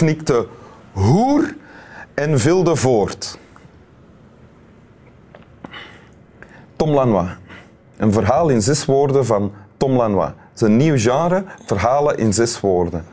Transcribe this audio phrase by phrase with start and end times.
[0.00, 0.46] Snikte
[0.92, 1.56] hoer
[2.14, 3.38] en vilde voort.
[6.76, 7.28] Tom Lanois.
[7.96, 10.30] Een verhaal in zes woorden van Tom Lanois.
[10.54, 13.04] Het nieuw genre, verhalen in zes woorden.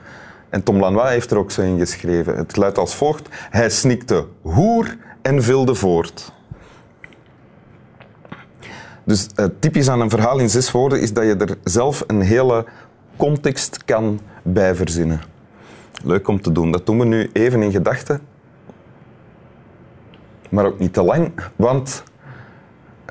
[0.50, 2.38] En Tom Lanois heeft er ook zo in geschreven.
[2.38, 3.28] Het luidt als volgt.
[3.31, 6.31] Hij snikte hoer en vilde voort.
[9.04, 12.22] Dus uh, typisch aan een verhaal in zes woorden is dat je er zelf een
[12.22, 12.66] hele
[13.17, 15.36] context kan bij verzinnen.
[16.04, 16.72] Leuk om te doen.
[16.72, 18.22] Dat doen we nu even in gedachten.
[20.50, 22.04] Maar ook niet te lang, want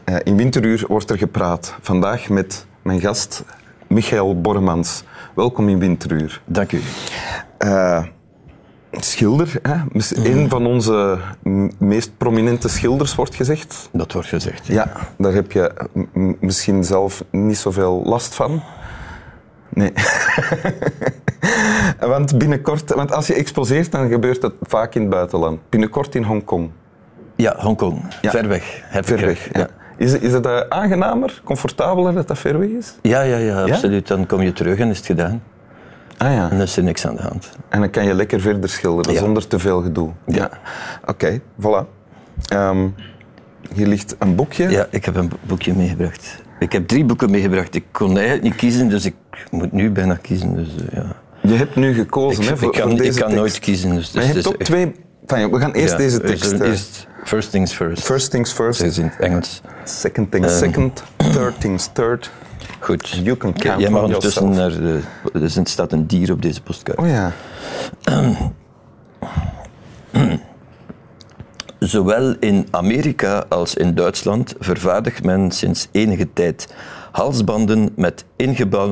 [0.09, 1.77] uh, in Winteruur wordt er gepraat.
[1.81, 3.45] Vandaag met mijn gast
[3.87, 5.05] Michael Bormans.
[5.35, 6.43] Welkom in Winteruur.
[6.45, 6.81] Dank u.
[7.59, 8.05] Uh,
[8.91, 9.77] schilder, hè?
[10.15, 11.19] een van onze
[11.79, 13.89] meest prominente schilders wordt gezegd.
[13.93, 14.67] Dat wordt gezegd.
[14.67, 15.73] Ja, daar heb je
[16.41, 18.63] misschien zelf niet zoveel last van.
[19.69, 19.93] Nee.
[22.01, 25.61] want binnenkort, want als je exposeert, dan gebeurt dat vaak in het buitenland.
[25.69, 26.71] Binnenkort in Hongkong.
[27.37, 28.03] Ja, Hongkong.
[28.23, 28.31] Ja.
[28.31, 28.83] Ver weg.
[28.91, 29.69] Ver weg, ja.
[29.97, 32.95] Is, is het uh, aangenamer, comfortabeler dat dat ver weg is?
[33.03, 34.07] Ja, ja, ja, absoluut.
[34.07, 35.43] Dan kom je terug en is het gedaan.
[36.17, 36.43] Ah, ja.
[36.43, 37.51] En dan is er niks aan de hand.
[37.69, 40.11] En dan kan je lekker verder schilderen zonder te veel gedoe.
[40.27, 40.51] Ja.
[41.05, 41.87] Oké, voilà.
[42.55, 42.95] Um,
[43.75, 44.69] hier ligt een boekje.
[44.69, 46.43] Ja, ik heb een boekje meegebracht.
[46.59, 47.75] Ik heb drie boeken meegebracht.
[47.75, 49.15] Ik kon eigenlijk niet kiezen, dus ik
[49.51, 50.55] moet nu bijna kiezen.
[50.55, 51.17] Dus, uh, ja.
[51.49, 53.95] Je hebt nu gekozen, ik, hè, voor, ik kan, ik kan nooit kiezen.
[53.95, 54.95] Dus, maar je hebt ook twee...
[55.27, 56.51] Enfin, we gaan eerst ja, deze tekst...
[56.51, 58.03] Dus eerst first things first.
[58.03, 58.81] First things first.
[58.81, 59.61] Dat is in het Engels.
[59.85, 61.03] Second things um, second.
[61.17, 62.31] Third things third.
[62.81, 63.09] Goed.
[63.09, 65.01] You can count Jij mag ondertussen naar de...
[65.33, 66.99] Er staat een dier op deze postkaart.
[66.99, 67.33] Oh ja.
[71.79, 76.75] Zowel in Amerika als in Duitsland vervaardigt men sinds enige tijd
[77.17, 78.25] halsbanden met,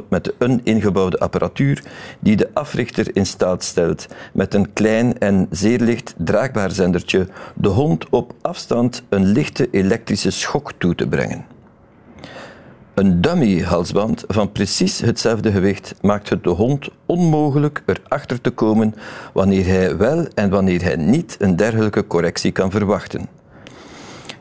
[0.08, 1.82] met een ingebouwde apparatuur
[2.20, 7.68] die de africhter in staat stelt met een klein en zeer licht draagbaar zendertje de
[7.68, 11.44] hond op afstand een lichte elektrische schok toe te brengen.
[12.94, 18.94] Een dummy-halsband van precies hetzelfde gewicht maakt het de hond onmogelijk erachter te komen
[19.32, 23.28] wanneer hij wel en wanneer hij niet een dergelijke correctie kan verwachten.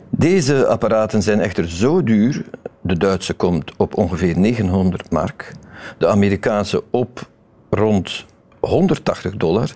[0.10, 2.46] Deze apparaten zijn echter zo duur,
[2.84, 5.52] de Duitse komt op ongeveer 900 mark,
[5.98, 7.30] de Amerikaanse op
[7.70, 8.26] rond
[8.60, 9.70] 180 dollar,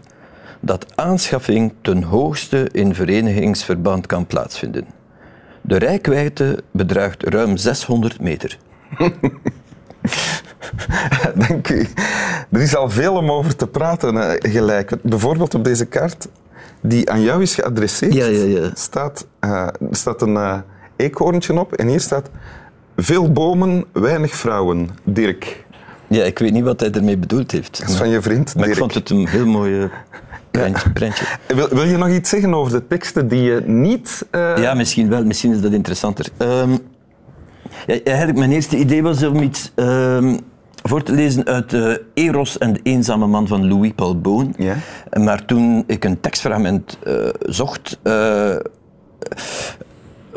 [0.59, 4.85] dat aanschaffing ten hoogste in verenigingsverband kan plaatsvinden.
[5.61, 8.57] De rijkwijde bedraagt ruim 600 meter.
[11.47, 11.87] Dank u.
[12.51, 14.91] Er is al veel om over te praten, eh, gelijk.
[15.03, 16.27] Bijvoorbeeld op deze kaart,
[16.81, 18.71] die aan jou is geadresseerd, ja, ja, ja.
[18.73, 20.57] Staat, uh, staat een uh,
[20.95, 22.29] eekhoorntje op en hier staat
[22.97, 25.65] veel bomen, weinig vrouwen, Dirk.
[26.07, 27.79] Ja, ik weet niet wat hij ermee bedoeld heeft.
[27.79, 29.89] Dat is van je vriend, Maar ik vond het een heel mooi
[30.51, 30.91] prentje.
[30.91, 31.25] prentje.
[31.47, 34.25] Wil, wil, je nog iets zeggen over de teksten die je niet...
[34.31, 34.57] Uh...
[34.57, 35.25] Ja, misschien wel.
[35.25, 36.25] Misschien is dat interessanter.
[36.37, 36.79] Um,
[37.87, 40.39] ja, eigenlijk mijn eerste idee was om iets um,
[40.83, 44.53] voor te lezen uit uh, Eros en de eenzame man van Louis Paul Boon.
[44.57, 44.75] Ja.
[45.19, 47.99] Maar toen ik een tekstfragment uh, zocht,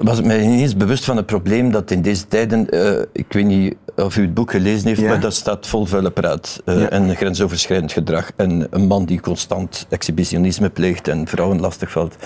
[0.03, 2.67] was ik mij ineens bewust van het probleem dat in deze tijden,
[3.13, 5.09] ik weet niet of u het boek gelezen heeft, Ja.
[5.09, 6.89] maar dat staat vol vuile praat Ja.
[6.89, 8.31] en grensoverschrijdend gedrag.
[8.37, 12.17] En een man die constant exhibitionisme pleegt en vrouwen lastigvalt.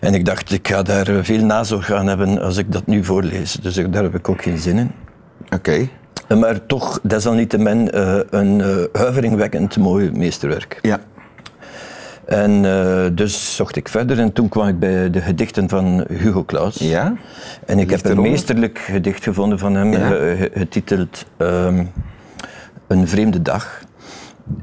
[0.00, 3.52] En ik dacht, ik ga daar veel nazorg aan hebben als ik dat nu voorlees.
[3.52, 4.90] Dus daar heb ik ook geen zin in.
[5.54, 5.88] Oké.
[6.38, 10.78] Maar toch, desalniettemin, eh, een eh, huiveringwekkend mooi meesterwerk.
[10.82, 11.00] Ja.
[12.28, 16.44] En eh, dus zocht ik verder en toen kwam ik bij de gedichten van Hugo
[16.44, 16.76] Claus.
[16.76, 17.14] Ja?
[17.66, 19.98] En ik Ligt heb een meesterlijk gedicht gevonden van hem, Ja.
[19.98, 21.84] eh, ge- getiteld ehm,
[22.86, 23.80] Een vreemde dag.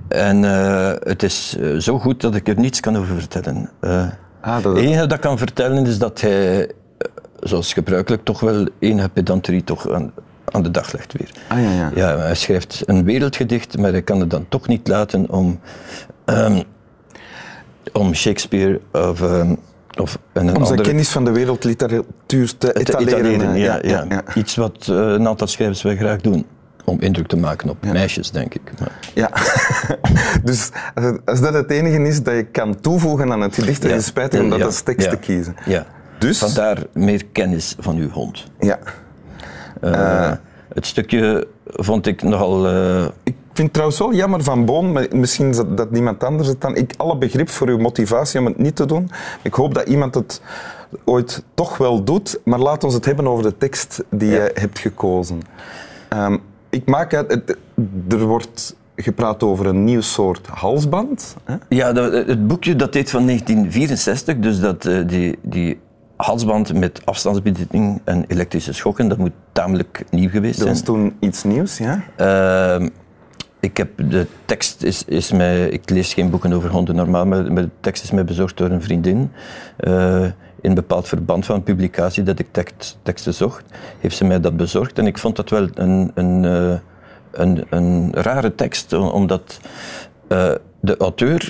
[0.07, 3.69] En eh, het is zo goed dat ik er niets kan over vertellen.
[3.79, 4.05] Eh,
[4.41, 6.71] Ah, dat, het enige dat ik kan vertellen is dat hij,
[7.39, 10.11] zoals gebruikelijk, toch wel enige pedanterie toch aan,
[10.45, 11.29] aan de dag legt weer.
[11.47, 11.91] Ah, ja, ja.
[11.95, 15.59] Ja, hij schrijft een wereldgedicht, maar hij kan het dan toch niet laten om,
[16.25, 16.61] ehm,
[17.97, 19.55] om Shakespeare of, ehm,
[20.01, 20.81] of een Om zijn andere...
[20.81, 23.17] kennis van de wereldliteratuur te etaleren.
[23.17, 26.45] etaleren, eh, ja, ja, Iets wat eh, een aantal schrijvers wel graag doen.
[26.85, 28.61] Om indruk te maken op meisjes, denk ik.
[28.79, 29.29] Maar- Ja.
[30.43, 30.69] dus
[31.25, 34.05] als, dat het enige is dat je kan toevoegen aan het gedicht, dan is het
[34.05, 35.55] spijtig om dat als tekst te kiezen.
[35.65, 35.85] Ja.
[36.19, 36.37] Dus?
[36.37, 38.43] Vandaar meer kennis van uw hond.
[38.59, 38.79] Ja.
[39.81, 40.31] Eh,
[40.73, 42.65] het stukje vond ik nogal...
[43.55, 46.47] Ik vind het trouwens wel jammer van Boon, maar misschien is dat, dat niemand anders
[46.47, 46.75] het dan.
[46.75, 49.09] Ik alle begrip voor uw motivatie om het niet te doen.
[49.41, 50.41] Ik hoop dat iemand het
[51.05, 54.43] ooit toch wel doet, maar laat ons het hebben over de tekst die Ja.
[54.43, 55.39] je hebt gekozen.
[56.09, 56.37] Ehm,
[56.69, 57.57] ik maak uit, het,
[58.09, 61.35] er wordt gepraat over een nieuw soort halsband.
[61.43, 61.55] Hè?
[61.69, 65.79] Ja, dat- het boekje dat deed van 1964, dus dat, eh, die, die
[66.15, 70.73] halsband met afstandsbediening en elektrische schokken, dat moet tamelijk nieuw geweest Dat zijn.
[70.73, 72.03] was toen iets nieuws, ja?
[72.15, 72.89] Ehm,
[73.65, 77.43] ik heb de tekst is, is mij, ik lees geen boeken over honden normaal, maar,
[77.43, 79.31] de tekst is mij bezorgd door een vriendin.
[79.77, 80.25] Eh,
[80.61, 83.65] in bepaald verband van publicatie dat ik tekst, teksten zocht,
[83.99, 84.99] heeft ze mij dat bezorgd.
[84.99, 86.79] En ik vond dat wel een, een, eh,
[87.31, 89.59] een, een rare tekst, omdat
[90.27, 91.49] eh, de auteur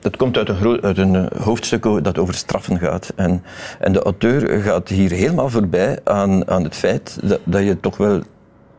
[0.00, 3.12] het komt uit een, uit een hoofdstuk dat over straffen gaat.
[3.16, 3.42] En,
[3.80, 7.96] en de auteur gaat hier helemaal voorbij aan, aan het feit dat, dat je toch
[7.96, 8.22] wel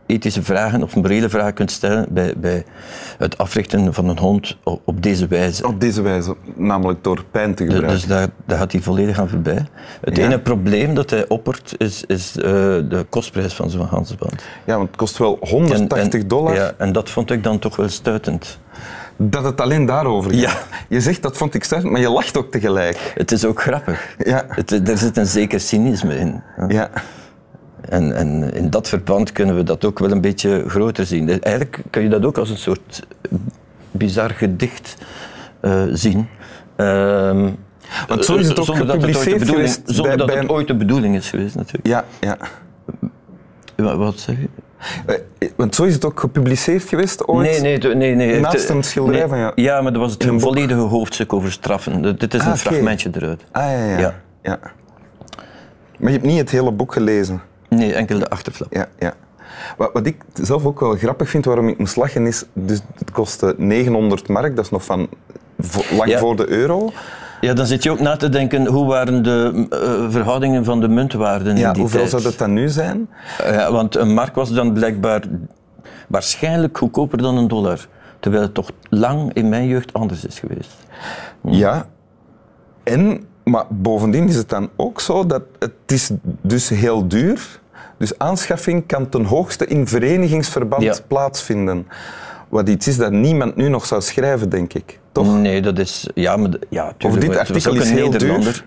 [0.05, 2.65] ethische vragen of morele vragen kunt stellen bij, bij
[3.17, 5.67] het africhten van een hond op, op deze wijze.
[5.67, 7.91] Op deze wijze, namelijk door pijn te gebruiken.
[7.93, 9.65] dus daar, daar gaat hij volledig aan voorbij.
[10.01, 10.23] Het Ja.
[10.23, 14.43] enige probleem dat hij oppert is, is eh, de kostprijs van zo'n hansband.
[14.65, 16.55] Ja, want het kost wel En- 180 en- dollar.
[16.55, 18.57] Ja, en dat vond ik dan toch wel stuitend.
[19.17, 20.39] Dat het alleen daarover gaat.
[20.39, 20.53] Ja.
[20.89, 23.11] Je zegt dat vond ik sterk, maar je lacht ook tegelijk.
[23.15, 24.15] Het is ook grappig.
[24.17, 24.45] Ja.
[24.47, 26.41] Het, er zit een zeker cynisme in.
[26.67, 26.89] Ja.
[27.93, 31.25] En, en in dat verband kunnen we dat ook wel een beetje groter zien.
[31.25, 33.05] Dus Eigenlijk kun je dat ook als een soort
[33.91, 34.97] bizar gedicht
[35.59, 36.27] eh, zien.
[36.75, 37.49] Ehm,
[38.07, 40.75] Want zo is het ook zonder dat het ooit gepubliceerd Zonder dat het ooit de
[40.75, 41.87] bedoeling is geweest, natuurlijk.
[41.87, 42.37] Ja, ja.
[43.75, 44.47] Wa- Wat zeg je?
[45.39, 47.49] Eh, Want zo is het ook gepubliceerd geweest ooit?
[47.49, 48.15] Nee, nee, de- nee.
[48.15, 48.39] nee.
[48.39, 49.51] Naast eh, een schilderij nee, van jou?
[49.55, 52.17] Ja, maar dat was het een volledige hoofdstuk over straffen.
[52.17, 53.43] Dit- is Ah, een fragmentje eruit.
[53.51, 53.99] Ah, ja, ja.
[53.99, 54.13] Ja.
[54.43, 54.59] ja.
[55.99, 57.41] Maar je hebt niet het hele boek gelezen.
[57.75, 58.73] Nee, enkel de achterflap.
[58.73, 59.13] Ja, ja.
[59.77, 62.43] Wat, ik zelf ook wel grappig vind, waarom ik moest lachen, is...
[62.53, 65.07] Dus het kostte 900 mark, dat is nog van
[65.97, 66.19] lang Ja.
[66.19, 66.91] voor de euro.
[67.41, 70.87] Ja, dan zit je ook na te denken, hoe waren de eh, verhoudingen van de
[70.87, 72.11] muntwaarden Ja, in die hoeveel tijd?
[72.11, 73.09] zou dat dan nu zijn?
[73.37, 75.21] Eh, Ja, want een mark was dan blijkbaar
[76.07, 77.87] waarschijnlijk goedkoper dan een dollar.
[78.19, 80.71] Terwijl het toch lang in mijn jeugd anders is geweest.
[81.41, 81.85] Ja.
[82.83, 86.11] En, maar bovendien is het dan ook zo dat het is
[86.41, 87.61] dus heel duur.
[87.97, 90.95] Dus aanschaffing kan ten hoogste in verenigingsverband Ja.
[91.07, 91.87] plaatsvinden.
[92.49, 94.99] Wat iets is dat niemand nu nog zou schrijven, denk ik.
[95.11, 95.39] Toch?
[95.39, 96.07] Nee, dat is...
[96.13, 98.63] Ja, maar, ja tuurlijk, dit artikel is heel Nederlander.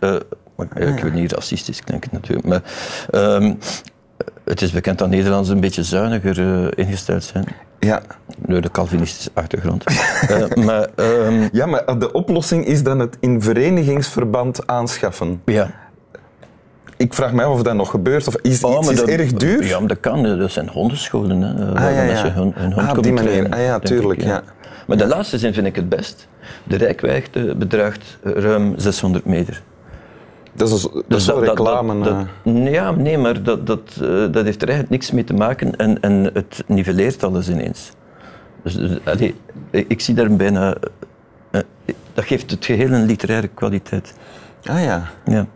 [0.57, 2.47] maar, ja, ik wil niet racistisch klinken natuurlijk.
[2.47, 2.63] Maar
[3.11, 3.55] ehm,
[4.45, 7.45] het is bekend dat Nederlanders een beetje zuiniger eh, ingesteld zijn.
[7.79, 8.03] Ja.
[8.39, 9.85] Door de Calvinistische achtergrond.
[10.29, 15.43] Eh, maar ehm, ja, maar de oplossing is dan het in verenigingsverband aanschaffen.
[15.45, 15.71] ja.
[16.97, 18.29] Ik vraag mij af of dat nog gebeurt.
[18.29, 19.65] Of is Oh, iets is dat- erg duur?
[19.67, 20.39] Ja, maar dat kan.
[20.39, 21.41] Dat zijn hondenscholen.
[21.41, 22.31] Hè, Ah, ja, ja.
[22.33, 23.29] hun, hun hond Ah, op die manier.
[23.31, 24.43] trainen, Ah, ja, ik, tuurlijk, ja.
[24.87, 26.29] Maar de laatste zin vind ik het best.
[26.65, 29.63] De rijkwijde bedraagt ruim 600 meter.
[30.53, 32.03] Dat is, dat Dus wel reclame.
[32.05, 32.55] dat- eh.
[32.55, 35.77] dat- ja, nee, maar dat, dat, eh, dat heeft er eigenlijk niks mee te maken
[35.77, 37.91] en, en het nivelleert alles ineens.
[38.63, 39.35] Dus, dus, allee,
[39.71, 40.75] ik, ik zie daar bijna...
[41.51, 41.61] eh,
[42.15, 44.15] dat geeft het geheel een literaire kwaliteit.
[44.65, 45.03] ah ja.
[45.25, 45.47] Ja.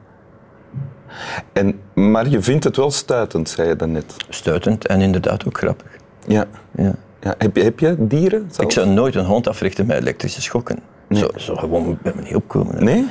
[1.53, 4.15] En, maar je vindt het wel stuitend, zei je daarnet.
[4.29, 5.87] Stuitend en inderdaad ook grappig.
[6.27, 6.45] Ja.
[6.75, 6.93] Ja.
[7.21, 7.35] ja.
[7.39, 8.49] Heb, je, heb je dieren?
[8.51, 8.67] zelf?
[8.67, 10.79] Ik zou nooit een hond africhten met elektrische schokken.
[11.11, 12.75] Zo, zo gewoon bij me niet opkomen.
[12.77, 12.83] hè.
[12.85, 13.07] Nee?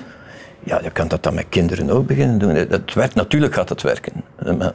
[0.63, 2.55] Ja, je kan dat dan met kinderen ook beginnen doen.
[2.55, 4.13] Het werkt, natuurlijk gaat het werken.
[4.45, 4.73] Maar dat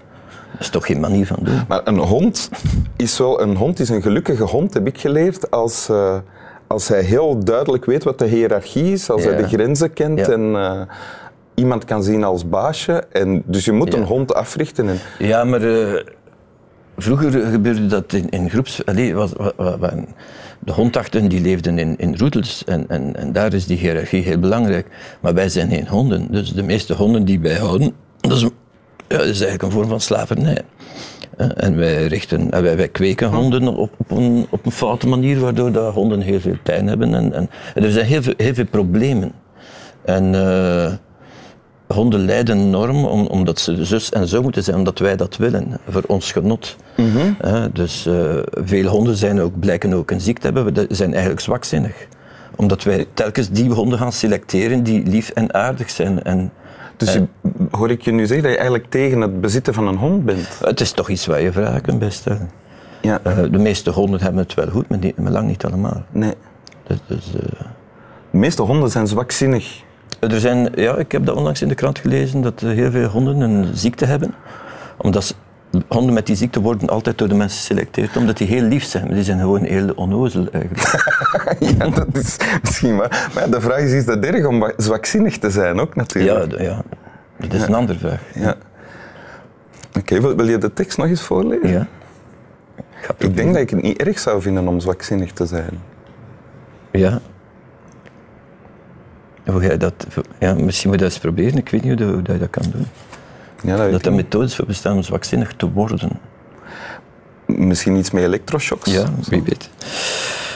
[0.61, 1.61] is toch geen manier van doen.
[1.69, 2.51] Maar een hond
[2.97, 6.17] is wel een hond is een gelukkige hond, heb ik geleerd, als, eh,
[6.67, 10.27] als hij heel duidelijk weet wat de hiërarchie is, als hij de grenzen kent Ja.
[10.33, 10.81] en eh,
[11.55, 12.93] iemand kan zien als baasje.
[13.13, 13.99] En, dus je moet Ja.
[13.99, 14.89] een hond africhten.
[14.89, 16.01] En, Ja, maar eh,
[16.97, 18.85] vroeger gebeurde dat in, in groeps...
[18.87, 19.95] Allee, was, wa- wa- wa-
[20.59, 24.39] de hondachten die leefden in, in roedels en, en, en daar is die hiërarchie heel
[24.39, 24.87] belangrijk.
[25.21, 26.27] Maar wij zijn geen honden.
[26.31, 28.43] Dus de meeste honden die wij houden, dat is,
[29.09, 30.63] ja, dat is eigenlijk een vorm van slavernij.
[31.37, 35.09] Eh, En wij, richten, en wij, wij kweken honden op, op, een, op een foute
[35.09, 37.15] manier, waardoor dat honden heel veel pijn hebben.
[37.15, 39.33] En, en, en er zijn heel veel, heel veel problemen.
[40.05, 40.93] En eh,
[41.87, 45.79] honden lijden enorm om, omdat ze zus en zo moeten zijn, omdat wij dat willen,
[45.89, 46.77] voor ons genot.
[47.41, 51.11] Eh, dus eh, veel honden zijn ook, blijken ook een ziekte te hebben, we zijn
[51.11, 52.07] eigenlijk zwakzinnig.
[52.57, 56.23] Omdat wij telkens die honden gaan selecteren die lief en aardig zijn.
[56.23, 56.53] En,
[56.97, 57.27] dus je,
[57.71, 60.49] hoor ik je nu zeggen dat je eigenlijk tegen het bezitten van een hond bent?
[60.61, 62.51] het is toch iets waar je vragen kunt bij stellen.
[63.01, 63.21] Ja.
[63.23, 66.03] Eh, de meeste honden hebben het wel goed, maar, niet, maar lang niet allemaal.
[66.11, 66.35] Nee.
[67.07, 67.31] Dus,
[68.31, 69.84] De meeste honden zijn zwakzinnig.
[70.21, 73.41] Er zijn, ja, ik heb dat onlangs in de krant gelezen, dat heel veel honden
[73.41, 74.35] een ziekte hebben.
[74.97, 75.35] Omdat ze-
[75.89, 79.15] honden met die ziekte worden altijd door de mensen geselecteerd, omdat die heel lief zijn.
[79.15, 81.05] Die zijn gewoon heel onnozel eigenlijk.
[81.79, 83.31] ja, dat is misschien waar.
[83.35, 86.53] Maar de vraag is, is dat erg om wa- zwakzinnig te zijn ook natuurlijk?
[86.59, 86.83] ja, ja,
[87.37, 88.21] dat is een andere vraag.
[88.35, 88.55] Ja.
[89.99, 91.69] Oké, wil, wil je de tekst nog eens voorlezen?
[91.71, 91.87] Ja.
[92.77, 95.79] Ik Ik denk dat ik het niet erg zou vinden om zwakzinnig te zijn.
[96.91, 97.21] Ja.
[99.61, 100.07] Hoe dat,
[100.39, 101.59] ja, misschien moet je dat eens proberen.
[101.59, 102.87] Ik weet niet hoe, dat je dat kan doen.
[103.63, 106.11] Ja, dat Dat er methodes voor bestaan om zwakzinnig te worden.
[107.47, 108.93] Misschien iets met elektroshocks?
[108.93, 109.71] Ja, wie weet.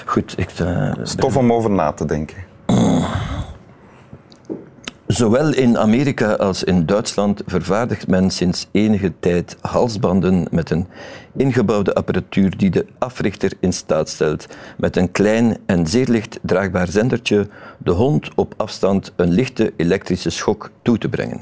[0.04, 2.36] Goed, ik, eh, Stof om over na te denken.
[5.18, 10.86] Zowel in Amerika als in Duitsland vervaardigt men sinds enige tijd halsbanden met een
[11.36, 14.46] ingebouwde apparatuur die de africhter in staat stelt
[14.76, 17.48] met een klein en zeer licht draagbaar zendertje
[17.78, 21.40] de hond op afstand een lichte elektrische schok toe te brengen.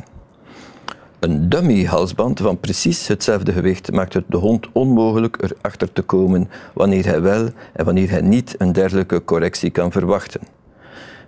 [1.18, 7.04] Een dummy-halsband van precies hetzelfde gewicht maakt het de hond onmogelijk erachter te komen wanneer
[7.04, 10.40] hij wel en wanneer hij niet een dergelijke correctie kan verwachten.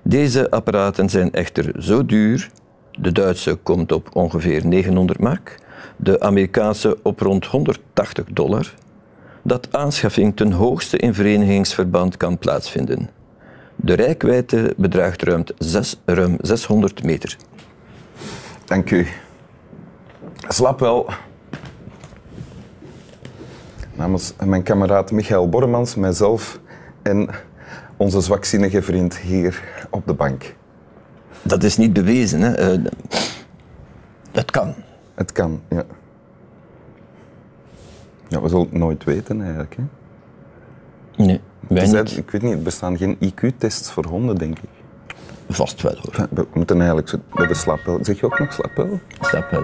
[0.08, 2.50] Deze apparaten zijn echter zo duur,
[2.98, 5.58] de Duitse komt op ongeveer 900 mark,
[5.96, 8.74] de Amerikaanse op rond 180 dollar,
[9.42, 13.10] dat aanschaffing ten hoogste in verenigingsverband kan plaatsvinden.
[13.76, 17.36] De rijkwijde bedraagt ruim, zes- ruim 600 meter.
[18.64, 19.06] Dank u.
[20.48, 21.10] Slap wel.
[23.94, 26.60] Namens mijn kameraad Michael Borremans, mijzelf
[27.02, 27.30] en
[27.98, 30.54] onze zwakzinnige vriend hier op de bank.
[31.42, 32.40] Dat is niet bewezen.
[32.40, 32.54] Hè.
[32.54, 32.78] Eh,
[34.32, 34.74] Het kan.
[35.14, 35.82] Het kan, ja.
[38.28, 39.76] Ja, we zullen het nooit weten eigenlijk.
[39.76, 39.82] Hè.
[41.24, 42.16] Nee, Tenzij- niet.
[42.16, 44.68] ik weet niet, er bestaan geen IQ-tests voor honden, denk ik.
[45.48, 46.26] Vast wel hoor.
[46.30, 47.98] We moeten eigenlijk bij de slapel.
[48.02, 49.00] Zeg je ook nog slapel?
[49.20, 49.62] Snap wel.